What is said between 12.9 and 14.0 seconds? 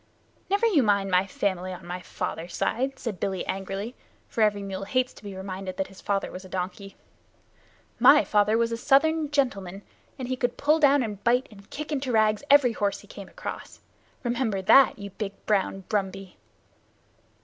he came across.